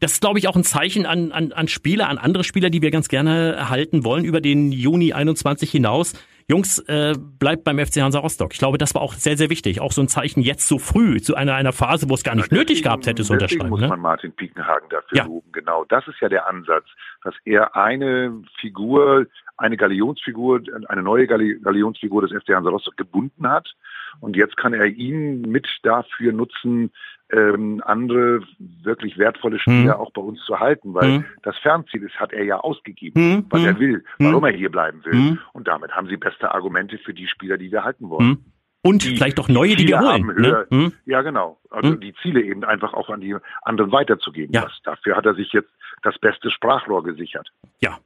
Das 0.00 0.12
ist, 0.12 0.20
glaube 0.20 0.38
ich, 0.38 0.48
auch 0.48 0.56
ein 0.56 0.64
Zeichen 0.64 1.06
an, 1.06 1.32
an, 1.32 1.52
an 1.52 1.68
Spieler, 1.68 2.08
an 2.08 2.18
andere 2.18 2.44
Spieler, 2.44 2.70
die 2.70 2.82
wir 2.82 2.90
ganz 2.90 3.08
gerne 3.08 3.52
erhalten 3.52 4.04
wollen 4.04 4.24
über 4.24 4.40
den 4.40 4.72
Juni 4.72 5.12
21 5.12 5.70
hinaus. 5.70 6.14
Jungs, 6.48 6.78
äh, 6.80 7.14
bleibt 7.18 7.64
beim 7.64 7.78
FC 7.78 8.02
Hansa 8.02 8.18
Rostock. 8.18 8.52
Ich 8.52 8.58
glaube, 8.58 8.78
das 8.78 8.94
war 8.94 9.02
auch 9.02 9.14
sehr, 9.14 9.36
sehr 9.36 9.50
wichtig. 9.50 9.80
Auch 9.80 9.92
so 9.92 10.02
ein 10.02 10.08
Zeichen 10.08 10.42
jetzt 10.42 10.66
so 10.66 10.78
früh, 10.78 11.20
zu 11.20 11.34
einer, 11.34 11.54
einer 11.54 11.72
Phase, 11.72 12.08
wo 12.10 12.14
es 12.14 12.24
gar 12.24 12.34
nicht 12.34 12.50
ja, 12.50 12.58
nötig 12.58 12.82
gehabt 12.82 13.06
hätte, 13.06 13.22
zu 13.22 13.32
unterschreiben. 13.32 13.70
muss 13.70 13.80
ne? 13.80 13.88
man 13.88 14.00
Martin 14.00 14.32
Piekenhagen 14.32 14.88
dafür 14.90 15.18
ja. 15.18 15.24
loben. 15.24 15.50
Genau, 15.52 15.84
das 15.84 16.06
ist 16.08 16.20
ja 16.20 16.28
der 16.28 16.48
Ansatz, 16.48 16.84
dass 17.24 17.34
er 17.44 17.76
eine 17.76 18.42
Figur, 18.60 19.26
eine 19.56 19.76
Galionsfigur, 19.76 20.62
eine 20.88 21.02
neue 21.02 21.26
Galionsfigur 21.26 22.22
des 22.22 22.42
FC 22.42 22.54
Hansa 22.54 22.70
Rostock 22.70 22.96
gebunden 22.96 23.48
hat 23.48 23.74
und 24.20 24.36
jetzt 24.36 24.56
kann 24.56 24.74
er 24.74 24.86
ihn 24.86 25.42
mit 25.42 25.66
dafür 25.82 26.32
nutzen, 26.32 26.90
ähm, 27.32 27.82
andere 27.86 28.42
wirklich 28.58 29.16
wertvolle 29.16 29.58
Spieler 29.58 29.94
hm. 29.94 30.00
auch 30.00 30.10
bei 30.12 30.20
uns 30.20 30.44
zu 30.44 30.60
halten, 30.60 30.92
weil 30.92 31.16
hm. 31.16 31.24
das 31.42 31.56
Fernziel 31.58 32.02
ist, 32.02 32.20
hat 32.20 32.32
er 32.32 32.44
ja 32.44 32.58
ausgegeben, 32.58 33.20
hm. 33.20 33.46
was 33.48 33.64
er 33.64 33.72
hm. 33.72 33.80
will, 33.80 34.04
warum 34.18 34.44
hm. 34.44 34.44
er 34.44 34.52
hier 34.52 34.70
bleiben 34.70 35.02
will. 35.04 35.12
Hm. 35.12 35.38
Und 35.52 35.66
damit 35.66 35.92
haben 35.92 36.08
sie 36.08 36.18
beste 36.18 36.52
Argumente 36.52 36.98
für 36.98 37.14
die 37.14 37.26
Spieler, 37.26 37.56
die 37.56 37.72
wir 37.72 37.84
halten 37.84 38.10
wollen. 38.10 38.44
Und 38.82 39.04
die, 39.04 39.16
vielleicht 39.16 39.38
auch 39.38 39.48
neue, 39.48 39.76
die 39.76 39.86
wir 39.86 40.00
holen. 40.00 40.26
Ne? 40.26 40.92
Ja, 41.06 41.22
genau. 41.22 41.58
Also 41.70 41.94
die 41.94 42.14
Ziele 42.20 42.42
eben 42.42 42.64
einfach 42.64 42.94
auch 42.94 43.10
an 43.10 43.20
die 43.20 43.36
anderen 43.62 43.92
weiterzugeben. 43.92 44.52
Ja. 44.52 44.62
Das, 44.62 44.72
dafür 44.82 45.16
hat 45.16 45.24
er 45.24 45.34
sich 45.34 45.52
jetzt 45.52 45.70
das 46.02 46.18
beste 46.18 46.50
Sprachrohr 46.50 47.04
gesichert. 47.04 47.52
Ja, 47.80 47.98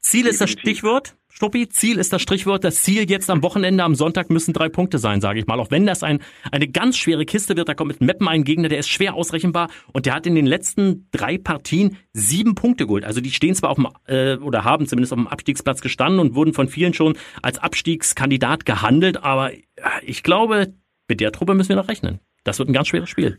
Ziel 0.00 0.26
ist 0.26 0.40
das 0.40 0.50
Stichwort. 0.50 1.16
Stuppi, 1.34 1.68
Ziel 1.68 1.98
ist 1.98 2.12
das 2.12 2.20
Strichwort. 2.20 2.62
Das 2.62 2.82
Ziel 2.82 3.10
jetzt 3.10 3.30
am 3.30 3.42
Wochenende, 3.42 3.82
am 3.84 3.94
Sonntag 3.94 4.28
müssen 4.30 4.52
drei 4.52 4.68
Punkte 4.68 4.98
sein, 4.98 5.20
sage 5.20 5.40
ich 5.40 5.46
mal. 5.46 5.58
Auch 5.58 5.70
wenn 5.70 5.86
das 5.86 6.02
ein, 6.02 6.20
eine 6.50 6.68
ganz 6.68 6.98
schwere 6.98 7.24
Kiste 7.24 7.56
wird, 7.56 7.68
da 7.68 7.74
kommt 7.74 7.88
mit 7.88 8.00
Meppen 8.00 8.28
ein 8.28 8.44
Gegner, 8.44 8.68
der 8.68 8.78
ist 8.78 8.90
schwer 8.90 9.14
ausrechenbar 9.14 9.70
und 9.92 10.04
der 10.04 10.14
hat 10.14 10.26
in 10.26 10.34
den 10.34 10.46
letzten 10.46 11.08
drei 11.10 11.38
Partien 11.38 11.96
sieben 12.12 12.54
Punkte 12.54 12.86
geholt. 12.86 13.04
Also 13.04 13.22
die 13.22 13.30
stehen 13.30 13.54
zwar 13.54 13.70
auf 13.70 13.76
dem, 13.76 13.88
äh, 14.06 14.36
oder 14.36 14.64
haben 14.64 14.86
zumindest 14.86 15.14
auf 15.14 15.18
dem 15.18 15.26
Abstiegsplatz 15.26 15.80
gestanden 15.80 16.20
und 16.20 16.34
wurden 16.34 16.52
von 16.52 16.68
vielen 16.68 16.92
schon 16.92 17.16
als 17.40 17.58
Abstiegskandidat 17.58 18.66
gehandelt, 18.66 19.24
aber 19.24 19.52
ich 20.02 20.22
glaube, 20.22 20.74
mit 21.08 21.20
der 21.20 21.32
Truppe 21.32 21.54
müssen 21.54 21.70
wir 21.70 21.76
noch 21.76 21.88
rechnen. 21.88 22.20
Das 22.44 22.58
wird 22.58 22.68
ein 22.68 22.74
ganz 22.74 22.88
schweres 22.88 23.08
Spiel. 23.08 23.38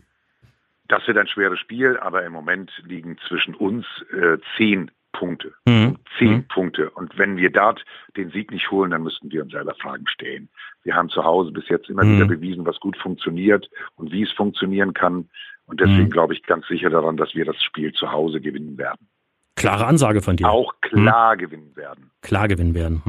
Das 0.88 1.06
wird 1.06 1.16
ein 1.16 1.28
schweres 1.28 1.58
Spiel, 1.60 1.96
aber 1.96 2.24
im 2.24 2.32
Moment 2.32 2.70
liegen 2.84 3.16
zwischen 3.28 3.54
uns 3.54 3.86
äh, 4.12 4.36
zehn 4.56 4.90
Punkte. 5.14 5.54
Mhm. 5.64 5.96
Zehn 6.18 6.32
mhm. 6.32 6.48
Punkte. 6.48 6.90
Und 6.90 7.16
wenn 7.16 7.38
wir 7.38 7.50
dort 7.50 7.82
den 8.16 8.30
Sieg 8.30 8.50
nicht 8.50 8.70
holen, 8.70 8.90
dann 8.90 9.02
müssten 9.02 9.30
wir 9.32 9.42
uns 9.42 9.52
selber 9.52 9.74
Fragen 9.74 10.06
stellen. 10.06 10.50
Wir 10.82 10.94
haben 10.94 11.08
zu 11.08 11.24
Hause 11.24 11.50
bis 11.52 11.68
jetzt 11.68 11.88
immer 11.88 12.04
mhm. 12.04 12.16
wieder 12.16 12.26
bewiesen, 12.26 12.66
was 12.66 12.78
gut 12.80 12.96
funktioniert 12.98 13.70
und 13.96 14.12
wie 14.12 14.22
es 14.22 14.32
funktionieren 14.32 14.92
kann. 14.92 15.30
Und 15.66 15.80
deswegen 15.80 16.08
mhm. 16.08 16.10
glaube 16.10 16.34
ich 16.34 16.42
ganz 16.42 16.66
sicher 16.66 16.90
daran, 16.90 17.16
dass 17.16 17.34
wir 17.34 17.46
das 17.46 17.62
Spiel 17.62 17.92
zu 17.94 18.12
Hause 18.12 18.40
gewinnen 18.40 18.76
werden. 18.76 19.08
Klare 19.56 19.86
Ansage 19.86 20.20
von 20.20 20.36
dir. 20.36 20.50
Auch 20.50 20.74
klar 20.82 21.36
mhm. 21.36 21.38
gewinnen 21.38 21.76
werden. 21.76 22.10
Klar 22.20 22.48
gewinnen 22.48 22.74
werden. 22.74 23.02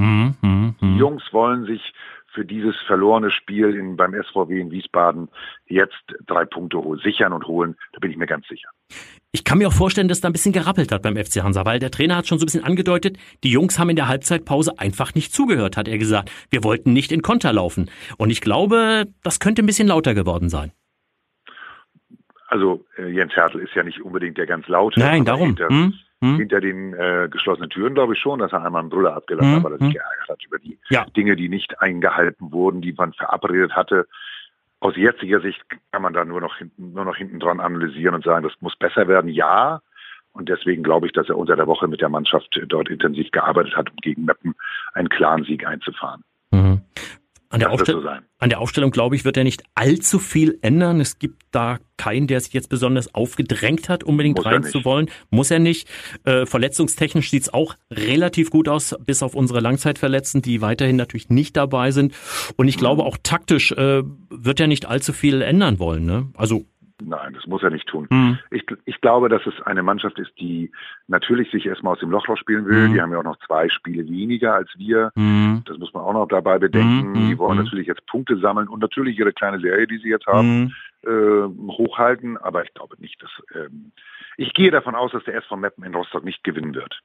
Die 0.82 0.98
Jungs 0.98 1.24
wollen 1.32 1.66
sich 1.66 1.94
für 2.36 2.46
dieses 2.46 2.76
verlorene 2.86 3.32
Spiel 3.32 3.76
in, 3.76 3.96
beim 3.96 4.14
SVW 4.14 4.60
in 4.60 4.70
Wiesbaden 4.70 5.30
jetzt 5.66 6.04
drei 6.28 6.46
Punkte 6.46 6.82
sichern 7.02 7.34
und 7.34 7.48
holen. 7.48 7.76
Da 7.94 8.00
bin 8.00 8.12
ich 8.12 8.18
mir 8.18 8.28
ganz 8.28 8.48
sicher. 8.48 8.70
Ich 9.36 9.44
kann 9.44 9.58
mir 9.58 9.68
auch 9.68 9.74
vorstellen, 9.74 10.08
dass 10.08 10.22
da 10.22 10.30
ein 10.30 10.32
bisschen 10.32 10.54
gerappelt 10.54 10.94
hat 10.94 11.02
beim 11.02 11.18
FC 11.18 11.44
Hansa, 11.44 11.66
weil 11.66 11.78
der 11.78 11.92
Trainer 11.92 12.16
hat 12.16 12.26
schon 12.26 12.40
so 12.40 12.44
ein 12.44 12.48
bisschen 12.48 12.64
angedeutet, 12.64 13.18
die 13.44 13.50
Jungs 13.50 13.78
haben 13.78 13.90
in 13.90 13.98
der 13.98 14.08
Halbzeitpause 14.08 14.80
einfach 14.80 15.14
nicht 15.14 15.34
zugehört, 15.34 15.76
hat 15.76 15.90
er 15.90 15.98
gesagt. 15.98 16.32
Wir 16.52 16.64
wollten 16.64 16.94
nicht 16.94 17.12
in 17.12 17.22
Konter 17.22 17.52
laufen. 17.52 17.92
Und 18.18 18.30
ich 18.30 18.40
glaube, 18.40 19.08
das 19.24 19.42
könnte 19.42 19.62
ein 19.62 19.66
bisschen 19.66 19.90
lauter 19.90 20.14
geworden 20.14 20.48
sein. 20.48 20.72
Also 22.48 22.86
äh, 22.98 23.10
Jens 23.10 23.36
Hertel 23.36 23.60
ist 23.60 23.76
ja 23.76 23.84
nicht 23.84 24.00
unbedingt 24.00 24.38
der 24.38 24.46
ganz 24.46 24.70
laute. 24.70 25.02
Nein, 25.02 25.26
darum. 25.26 25.48
Hinter, 25.48 25.68
hm? 25.68 25.94
hm. 26.22 26.38
hinter 26.38 26.62
den 26.62 26.94
äh, 26.94 27.28
geschlossenen 27.30 27.70
Türen, 27.70 27.94
glaube 27.94 28.14
ich 28.14 28.20
schon, 28.22 28.40
dass 28.40 28.54
er 28.54 28.64
einmal 28.64 28.84
einen 28.84 28.90
Brüller 28.90 29.18
abgelassen 29.18 29.50
hm. 29.50 29.58
hat, 29.58 29.64
weil 29.66 29.72
er 29.74 29.80
sich 29.80 29.88
hm. 29.88 29.94
geärgert 29.96 30.30
hat 30.30 30.46
über 30.46 30.60
die 30.60 30.80
ja. 30.90 31.06
Dinge, 31.18 31.36
die 31.36 31.50
nicht 31.50 31.82
eingehalten 31.82 32.54
wurden, 32.54 32.80
die 32.80 32.94
man 32.94 33.12
verabredet 33.12 33.74
hatte. 33.74 34.08
Aus 34.80 34.96
jetziger 34.96 35.42
Sicht 35.42 35.64
kann 35.92 36.02
man 36.02 36.14
da 36.14 36.26
nur 36.26 36.42
noch 36.42 36.58
hinten, 36.58 36.94
nur 36.94 37.06
noch 37.06 37.16
hinten 37.16 37.40
dran 37.40 37.60
analysieren 37.60 38.16
und 38.16 38.24
sagen, 38.24 38.44
das 38.44 38.54
muss 38.60 38.76
besser 38.76 39.08
werden. 39.08 39.30
Ja, 39.30 39.82
und 40.34 40.50
deswegen 40.50 40.84
glaube 40.84 41.08
ich, 41.08 41.14
dass 41.14 41.30
er 41.30 41.38
unter 41.38 41.56
der 41.56 41.66
Woche 41.66 41.88
mit 41.88 42.02
der 42.02 42.10
Mannschaft 42.10 42.60
dort 42.68 42.90
intensiv 42.90 43.32
gearbeitet 43.32 43.76
hat, 43.78 43.90
um 43.90 43.96
gegen 43.98 44.26
Meppen 44.26 44.54
einen 44.94 45.10
klaren 45.10 45.46
Sieg 45.46 45.66
einzufahren. 45.66 46.24
Mhm. 46.52 46.82
An 47.50 47.60
der, 47.60 47.72
Aufstell 47.72 48.02
so 48.02 48.08
an 48.10 48.50
der 48.50 48.60
Aufstellung, 48.60 48.92
glaube 48.92 49.16
ich, 49.16 49.24
wird 49.24 49.38
er 49.38 49.44
nicht 49.44 49.64
allzu 49.76 50.20
viel 50.20 50.58
ändern. 50.62 51.00
Es 51.00 51.20
gibt 51.20 51.44
da 51.52 51.80
keinen, 51.98 52.28
der 52.28 52.42
sich 52.42 52.54
jetzt 52.54 52.70
besonders 52.70 53.14
aufgedrängt 53.16 53.88
hat, 53.88 54.04
unbedingt 54.04 54.38
Muss 54.38 54.46
rein 54.46 54.64
zu 54.64 54.84
wollen. 54.84 55.10
Muss 55.30 55.52
er 55.52 55.60
nicht. 55.60 55.88
Äh, 56.24 56.46
verletzungstechnisch 56.46 57.30
sieht's 57.30 57.54
auch 57.54 57.76
relativ 57.92 58.50
gut 58.50 58.68
aus, 58.68 58.96
bis 59.06 59.24
auf 59.24 59.36
unsere 59.36 59.60
Langzeitverletzten, 59.60 60.42
die 60.42 60.62
weiterhin 60.62 60.96
natürlich 60.96 61.30
nicht 61.30 61.56
dabei 61.56 61.92
sind. 61.92 62.14
Und 62.58 62.68
ich 62.68 62.76
mhm. 62.78 62.80
glaube, 62.80 63.04
auch 63.04 63.18
taktisch 63.22 63.72
äh, 63.72 64.04
wird 64.30 64.60
er 64.60 64.68
nicht 64.68 64.88
allzu 64.88 65.14
viel 65.14 65.42
ändern 65.42 65.80
wollen. 65.80 66.06
Ne? 66.06 66.30
Also 66.36 66.66
Nein, 67.04 67.34
das 67.34 67.46
muss 67.46 67.62
er 67.62 67.72
nicht 67.72 67.88
tun. 67.88 68.08
Mhm. 68.10 68.40
Ich, 68.52 68.66
ich 68.86 69.02
glaube, 69.02 69.28
dass 69.28 69.46
es 69.46 69.62
eine 69.64 69.84
Mannschaft 69.84 70.18
ist, 70.18 70.32
die 70.40 70.72
natürlich 71.08 71.52
sich 71.52 71.66
erstmal 71.66 71.94
aus 71.94 72.00
dem 72.00 72.10
Loch 72.10 72.28
rausspielen 72.30 72.66
will. 72.66 72.88
Mhm. 72.88 72.94
Die 72.94 73.02
haben 73.02 73.12
ja 73.12 73.20
auch 73.20 73.24
noch 73.24 73.40
zwei 73.46 73.68
Spiele 73.68 74.08
weniger 74.08 74.54
als 74.54 74.70
wir. 74.78 75.12
Mhm. 75.16 75.64
Das 75.66 75.78
muss 75.78 75.94
man 75.94 76.04
auch 76.04 76.14
noch 76.14 76.28
dabei 76.28 76.58
bedenken. 76.58 77.10
Mhm. 77.10 77.30
Die 77.30 77.38
wollen 77.38 77.58
mhm. 77.58 77.66
natürlich 77.66 77.88
jetzt 77.88 78.06
Punkte 78.06 78.38
sammeln 78.38 78.70
und 78.70 78.80
natürlich 78.80 79.20
ihre 79.20 79.34
kleine 79.34 79.60
Serie, 79.60 79.88
die 79.88 79.98
sie 79.98 80.10
jetzt 80.10 80.26
haben, 80.26 80.74
äh, 81.04 81.10
hochhalten. 81.68 82.38
Aber 82.38 82.64
ich 82.64 82.74
glaube 82.74 82.96
nicht, 83.00 83.22
dass 83.22 83.32
ähm, 83.54 83.92
ich 84.38 84.54
gehe 84.54 84.72
davon 84.72 84.96
aus, 84.96 85.12
dass 85.12 85.24
der 85.26 85.36
SV 85.36 85.58
Meppen 85.58 85.84
in 85.84 85.96
Rostock 85.96 86.24
nicht 86.24 86.44
gewinnen 86.44 86.76
wird. 86.76 87.02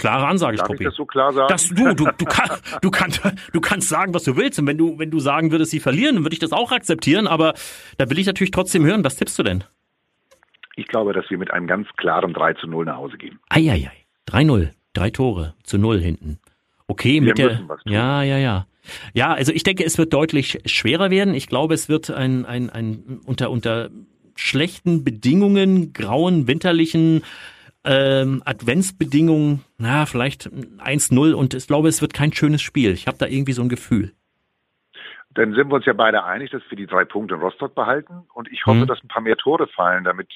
Klare 0.00 0.26
Ansage, 0.26 0.56
Darf 0.56 0.66
Struppi. 0.66 0.84
Ich 0.84 0.88
das 0.88 0.96
so 0.96 1.04
klar 1.04 1.30
sagen? 1.32 1.48
Das, 1.50 1.68
du, 1.68 1.94
du, 1.94 2.08
du, 2.16 2.24
kann, 2.24 2.48
du, 2.80 2.90
kannst, 2.90 3.20
du 3.52 3.60
kannst 3.60 3.88
sagen, 3.90 4.14
was 4.14 4.24
du 4.24 4.34
willst. 4.34 4.58
Und 4.58 4.66
wenn 4.66 4.78
du, 4.78 4.98
wenn 4.98 5.10
du 5.10 5.20
sagen 5.20 5.52
würdest, 5.52 5.72
sie 5.72 5.80
verlieren, 5.80 6.14
dann 6.14 6.24
würde 6.24 6.32
ich 6.32 6.40
das 6.40 6.52
auch 6.52 6.72
akzeptieren. 6.72 7.26
Aber 7.26 7.52
da 7.98 8.08
will 8.08 8.18
ich 8.18 8.26
natürlich 8.26 8.50
trotzdem 8.50 8.82
hören. 8.84 9.04
Was 9.04 9.16
tippst 9.16 9.38
du 9.38 9.42
denn? 9.42 9.62
Ich 10.76 10.86
glaube, 10.86 11.12
dass 11.12 11.28
wir 11.28 11.36
mit 11.36 11.50
einem 11.50 11.66
ganz 11.66 11.86
klaren 11.98 12.32
3 12.32 12.54
zu 12.54 12.66
0 12.66 12.86
nach 12.86 12.96
Hause 12.96 13.18
gehen. 13.18 13.38
Eieiei. 13.50 13.92
3-0. 14.28 14.70
Drei 14.94 15.10
Tore 15.10 15.54
zu 15.64 15.76
0 15.76 16.00
hinten. 16.00 16.38
Okay, 16.86 17.14
wir 17.14 17.20
mit 17.20 17.38
der. 17.38 17.60
Ja, 17.84 18.22
ja, 18.22 18.38
ja. 18.38 18.66
Ja, 19.12 19.34
also 19.34 19.52
ich 19.52 19.64
denke, 19.64 19.84
es 19.84 19.98
wird 19.98 20.14
deutlich 20.14 20.60
schwerer 20.64 21.10
werden. 21.10 21.34
Ich 21.34 21.46
glaube, 21.46 21.74
es 21.74 21.90
wird 21.90 22.10
ein, 22.10 22.46
ein, 22.46 22.70
ein 22.70 23.20
unter, 23.26 23.50
unter 23.50 23.90
schlechten 24.34 25.04
Bedingungen, 25.04 25.92
grauen, 25.92 26.48
winterlichen 26.48 27.22
ähm, 27.84 28.42
Adventsbedingungen, 28.44 29.64
na, 29.78 30.06
vielleicht 30.06 30.48
1-0 30.48 31.32
und 31.32 31.54
ich 31.54 31.66
glaube, 31.66 31.88
es 31.88 32.02
wird 32.02 32.14
kein 32.14 32.32
schönes 32.32 32.62
Spiel. 32.62 32.92
Ich 32.92 33.06
habe 33.06 33.18
da 33.18 33.26
irgendwie 33.26 33.52
so 33.52 33.62
ein 33.62 33.68
Gefühl. 33.68 34.12
Dann 35.32 35.54
sind 35.54 35.68
wir 35.68 35.76
uns 35.76 35.86
ja 35.86 35.92
beide 35.92 36.24
einig, 36.24 36.50
dass 36.50 36.62
wir 36.68 36.76
die 36.76 36.86
drei 36.86 37.04
Punkte 37.04 37.36
in 37.36 37.40
Rostock 37.40 37.74
behalten 37.74 38.26
und 38.34 38.50
ich 38.50 38.66
hoffe, 38.66 38.80
mhm. 38.80 38.86
dass 38.86 39.02
ein 39.02 39.08
paar 39.08 39.22
mehr 39.22 39.36
Tore 39.36 39.68
fallen, 39.68 40.04
damit 40.04 40.28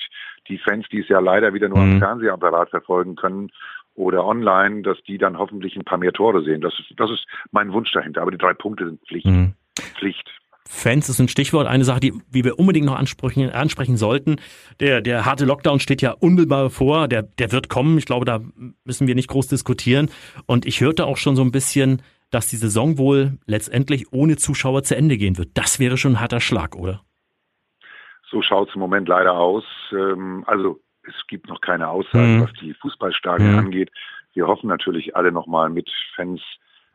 die 0.48 0.58
Fans, 0.58 0.86
die 0.90 1.00
es 1.00 1.08
ja 1.08 1.18
leider 1.18 1.52
wieder 1.52 1.68
nur 1.68 1.78
mhm. 1.78 1.94
am 1.94 1.98
Fernsehapparat 1.98 2.70
verfolgen 2.70 3.16
können 3.16 3.50
oder 3.94 4.24
online, 4.24 4.82
dass 4.82 5.02
die 5.02 5.18
dann 5.18 5.38
hoffentlich 5.38 5.76
ein 5.76 5.84
paar 5.84 5.98
mehr 5.98 6.12
Tore 6.12 6.42
sehen. 6.42 6.60
Das 6.60 6.74
ist, 6.78 6.92
das 6.96 7.10
ist 7.10 7.26
mein 7.50 7.72
Wunsch 7.72 7.92
dahinter. 7.92 8.22
Aber 8.22 8.30
die 8.30 8.38
drei 8.38 8.54
Punkte 8.54 8.86
sind 8.86 9.00
Pflicht. 9.06 9.26
Mhm. 9.26 9.54
Pflicht. 9.98 10.30
Fans 10.66 11.08
ist 11.08 11.20
ein 11.20 11.28
Stichwort. 11.28 11.66
Eine 11.66 11.84
Sache, 11.84 12.00
die, 12.00 12.14
wie 12.30 12.44
wir 12.44 12.58
unbedingt 12.58 12.86
noch 12.86 12.96
ansprechen, 12.96 13.50
ansprechen 13.50 13.96
sollten. 13.96 14.36
Der, 14.80 15.02
der 15.02 15.26
harte 15.26 15.44
Lockdown 15.44 15.78
steht 15.78 16.00
ja 16.00 16.12
unmittelbar 16.12 16.70
vor. 16.70 17.06
Der, 17.06 17.22
der 17.22 17.52
wird 17.52 17.68
kommen. 17.68 17.98
Ich 17.98 18.06
glaube, 18.06 18.24
da 18.24 18.40
müssen 18.84 19.06
wir 19.06 19.14
nicht 19.14 19.28
groß 19.28 19.48
diskutieren. 19.48 20.10
Und 20.46 20.64
ich 20.66 20.80
hörte 20.80 21.04
auch 21.06 21.18
schon 21.18 21.36
so 21.36 21.42
ein 21.42 21.52
bisschen, 21.52 22.02
dass 22.30 22.48
die 22.48 22.56
Saison 22.56 22.98
wohl 22.98 23.38
letztendlich 23.46 24.12
ohne 24.12 24.36
Zuschauer 24.36 24.82
zu 24.82 24.96
Ende 24.96 25.18
gehen 25.18 25.38
wird. 25.38 25.50
Das 25.54 25.78
wäre 25.78 25.96
schon 25.96 26.12
ein 26.12 26.20
harter 26.20 26.40
Schlag, 26.40 26.74
oder? 26.76 27.02
So 28.30 28.42
schaut 28.42 28.68
es 28.68 28.74
im 28.74 28.80
Moment 28.80 29.06
leider 29.06 29.34
aus. 29.34 29.64
Ähm, 29.92 30.44
also 30.46 30.80
es 31.06 31.14
gibt 31.28 31.48
noch 31.48 31.60
keine 31.60 31.88
Aussagen, 31.88 32.38
mhm. 32.38 32.42
was 32.42 32.52
die 32.54 32.74
Fußballstadien 32.74 33.52
mhm. 33.52 33.58
angeht. 33.58 33.90
Wir 34.32 34.46
hoffen 34.46 34.68
natürlich 34.68 35.14
alle 35.14 35.30
nochmal 35.30 35.68
mit 35.68 35.90
Fans 36.16 36.40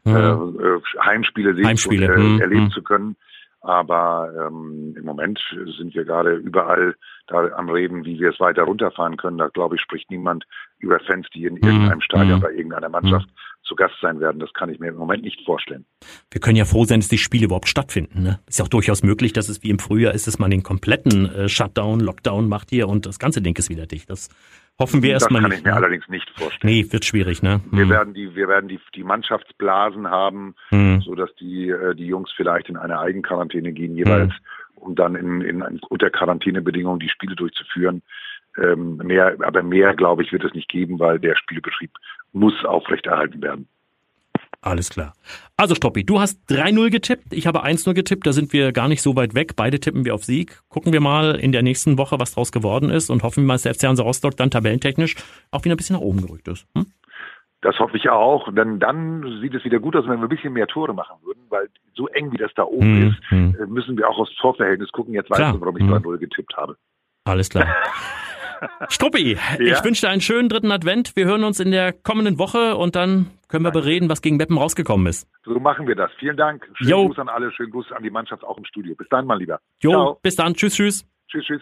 mhm. 0.03 0.59
äh, 0.59 1.01
Heimspiele 1.01 1.55
sehen 1.55 1.67
Heimspiele. 1.67 2.13
Und, 2.13 2.19
äh, 2.19 2.23
mhm. 2.23 2.41
erleben 2.41 2.63
mhm. 2.65 2.71
zu 2.71 2.81
können. 2.81 3.15
Aber 3.61 4.31
ähm, 4.47 4.95
im 4.97 5.03
Moment 5.03 5.39
sind 5.77 5.93
wir 5.93 6.05
gerade 6.05 6.35
überall 6.35 6.95
da 7.27 7.49
am 7.55 7.69
Reden, 7.69 8.05
wie 8.05 8.19
wir 8.19 8.29
es 8.29 8.39
weiter 8.39 8.63
runterfahren 8.63 9.17
können. 9.17 9.37
Da 9.37 9.49
glaube 9.49 9.75
ich, 9.75 9.81
spricht 9.81 10.09
niemand 10.09 10.45
über 10.79 10.99
Fans, 11.01 11.27
die 11.33 11.45
in 11.45 11.57
irgendeinem 11.57 11.97
mhm. 11.97 12.01
Stadion 12.01 12.39
mhm. 12.39 12.43
bei 12.43 12.51
irgendeiner 12.51 12.89
Mannschaft 12.89 13.27
mhm. 13.27 13.33
zu 13.63 13.75
Gast 13.75 13.95
sein 14.01 14.21
werden. 14.21 14.39
Das 14.39 14.53
kann 14.53 14.69
ich 14.69 14.79
mir 14.79 14.87
im 14.87 14.95
Moment 14.95 15.23
nicht 15.23 15.43
vorstellen. 15.45 15.85
Wir 16.31 16.39
können 16.39 16.55
ja 16.55 16.63
froh 16.63 16.85
sein, 16.85 17.01
dass 17.01 17.09
die 17.09 17.17
Spiele 17.17 17.45
überhaupt 17.45 17.67
stattfinden. 17.67 18.23
Ne? 18.23 18.39
Ist 18.47 18.59
ja 18.59 18.65
auch 18.65 18.69
durchaus 18.69 19.03
möglich, 19.03 19.33
dass 19.33 19.49
es 19.49 19.61
wie 19.61 19.69
im 19.69 19.79
Frühjahr 19.79 20.13
ist, 20.13 20.27
dass 20.27 20.39
man 20.39 20.51
den 20.51 20.63
kompletten 20.63 21.29
äh, 21.29 21.49
Shutdown, 21.49 21.99
Lockdown 21.99 22.47
macht 22.47 22.69
hier 22.69 22.87
und 22.87 23.05
das 23.05 23.19
ganze 23.19 23.41
Ding 23.41 23.57
ist 23.57 23.69
wieder 23.69 23.87
dicht. 23.87 24.09
Das 24.09 24.29
Hoffen 24.79 25.03
wir 25.03 25.11
erstmal 25.11 25.41
nicht. 25.41 25.51
Das 25.51 25.57
kann 25.57 25.59
ich 25.59 25.65
mir 25.65 25.71
ne? 25.71 25.77
allerdings 25.77 26.07
nicht 26.07 26.29
vorstellen. 26.29 26.73
Nee, 26.73 26.85
wird 26.89 27.03
schwierig, 27.03 27.43
ne? 27.43 27.61
Hm. 27.69 27.77
Wir 27.77 27.89
werden 27.89 28.13
die, 28.13 28.33
wir 28.35 28.47
werden 28.47 28.69
die, 28.69 28.79
die 28.95 29.03
Mannschaftsblasen 29.03 30.09
haben, 30.09 30.55
hm. 30.69 31.01
so 31.01 31.15
dass 31.15 31.33
die, 31.35 31.69
äh, 31.69 31.95
die 31.95 32.07
Jungs 32.07 32.31
vielleicht 32.35 32.69
in 32.69 32.77
eine 32.77 32.99
Eigenquarantäne 32.99 33.73
gehen 33.73 33.95
jeweils, 33.95 34.31
hm. 34.31 34.39
um 34.75 34.95
dann 34.95 35.15
in, 35.15 35.41
in, 35.41 35.61
unter 35.89 36.09
Quarantänebedingungen 36.09 36.99
die 36.99 37.09
Spiele 37.09 37.35
durchzuführen. 37.35 38.01
Ähm, 38.57 38.97
mehr, 38.97 39.35
aber 39.43 39.63
mehr, 39.63 39.93
glaube 39.93 40.23
ich, 40.23 40.31
wird 40.31 40.43
es 40.43 40.53
nicht 40.53 40.69
geben, 40.69 40.99
weil 40.99 41.19
der 41.19 41.35
Spielbetrieb 41.35 41.91
muss 42.31 42.65
aufrechterhalten 42.65 43.41
werden. 43.41 43.67
Alles 44.61 44.89
klar. 44.89 45.13
Also 45.55 45.73
Stoppi, 45.73 46.03
du 46.03 46.19
hast 46.19 46.37
3-0 46.49 46.89
getippt, 46.89 47.31
ich 47.31 47.47
habe 47.47 47.63
1-0 47.63 47.93
getippt, 47.93 48.27
da 48.27 48.33
sind 48.33 48.51
wir 48.51 48.73
gar 48.73 48.89
nicht 48.89 49.01
so 49.01 49.15
weit 49.15 49.33
weg. 49.33 49.55
Beide 49.55 49.79
tippen 49.79 50.03
wir 50.03 50.13
auf 50.13 50.25
Sieg. 50.25 50.59
Gucken 50.67 50.91
wir 50.91 50.99
mal 50.99 51.35
in 51.35 51.53
der 51.53 51.61
nächsten 51.61 51.97
Woche, 51.97 52.19
was 52.19 52.33
draus 52.33 52.51
geworden 52.51 52.89
ist 52.89 53.09
und 53.09 53.23
hoffen 53.23 53.43
wir 53.43 53.47
mal, 53.47 53.53
dass 53.53 53.63
der 53.63 53.73
FC 53.73 53.83
Hansa 53.83 54.03
Rostock 54.03 54.35
dann 54.35 54.51
tabellentechnisch 54.51 55.15
auch 55.51 55.63
wieder 55.63 55.75
ein 55.75 55.77
bisschen 55.77 55.95
nach 55.95 56.03
oben 56.03 56.21
gerückt 56.21 56.47
ist. 56.49 56.67
Hm? 56.75 56.87
Das 57.61 57.77
hoffe 57.79 57.97
ich 57.97 58.09
auch, 58.09 58.53
denn 58.53 58.79
dann 58.79 59.39
sieht 59.41 59.53
es 59.53 59.63
wieder 59.65 59.79
gut 59.79 59.95
aus, 59.95 60.05
wenn 60.07 60.19
wir 60.19 60.27
ein 60.27 60.29
bisschen 60.29 60.53
mehr 60.53 60.67
Tore 60.67 60.93
machen 60.93 61.17
würden, 61.23 61.43
weil 61.49 61.69
so 61.93 62.07
eng 62.07 62.31
wie 62.31 62.37
das 62.37 62.51
da 62.55 62.63
oben 62.63 63.01
hm, 63.01 63.09
ist, 63.09 63.17
hm. 63.29 63.57
Äh, 63.59 63.65
müssen 63.65 63.97
wir 63.97 64.09
auch 64.09 64.17
aufs 64.17 64.33
Torverhältnis 64.35 64.91
gucken. 64.91 65.13
Jetzt 65.13 65.29
weißt 65.29 65.55
du, 65.55 65.59
warum 65.59 65.75
ich 65.75 65.83
3-0 65.83 66.03
hm. 66.03 66.19
getippt 66.19 66.55
habe. 66.55 66.77
Alles 67.25 67.49
klar. 67.49 67.67
Struppi, 68.89 69.33
ja? 69.33 69.59
ich 69.59 69.83
wünsche 69.83 70.05
dir 70.05 70.09
einen 70.09 70.21
schönen 70.21 70.49
dritten 70.49 70.71
Advent. 70.71 71.15
Wir 71.15 71.25
hören 71.25 71.43
uns 71.43 71.59
in 71.59 71.71
der 71.71 71.93
kommenden 71.93 72.37
Woche 72.39 72.75
und 72.75 72.95
dann 72.95 73.27
können 73.47 73.63
wir 73.65 73.71
bereden, 73.71 74.09
was 74.09 74.21
gegen 74.21 74.37
Meppen 74.37 74.57
rausgekommen 74.57 75.07
ist. 75.07 75.27
So 75.43 75.59
machen 75.59 75.87
wir 75.87 75.95
das. 75.95 76.11
Vielen 76.19 76.37
Dank. 76.37 76.67
Schönen 76.75 76.89
jo. 76.89 77.07
Gruß 77.07 77.19
an 77.19 77.29
alle, 77.29 77.51
schönen 77.51 77.71
Gruß 77.71 77.91
an 77.91 78.03
die 78.03 78.11
Mannschaft 78.11 78.43
auch 78.43 78.57
im 78.57 78.65
Studio. 78.65 78.95
Bis 78.95 79.07
dann, 79.09 79.25
mal 79.25 79.37
lieber. 79.37 79.59
Jo, 79.81 79.91
Ciao. 79.91 80.19
bis 80.21 80.35
dann. 80.35 80.53
Tschüss, 80.53 80.75
tschüss. 80.75 81.05
Tschüss, 81.29 81.45
tschüss. 81.45 81.61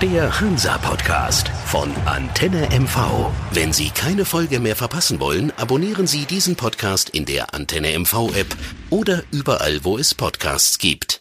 Der 0.00 0.40
Hansa-Podcast 0.40 1.48
von 1.66 1.92
Antenne 2.06 2.68
MV. 2.70 3.32
Wenn 3.52 3.72
Sie 3.72 3.90
keine 3.90 4.24
Folge 4.24 4.60
mehr 4.60 4.76
verpassen 4.76 5.18
wollen, 5.18 5.52
abonnieren 5.56 6.06
Sie 6.06 6.24
diesen 6.24 6.54
Podcast 6.54 7.10
in 7.10 7.24
der 7.24 7.52
Antenne 7.52 7.98
MV-App 7.98 8.54
oder 8.90 9.22
überall, 9.32 9.80
wo 9.82 9.98
es 9.98 10.14
Podcasts 10.14 10.78
gibt. 10.78 11.20